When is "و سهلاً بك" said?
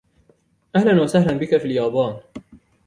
1.01-1.57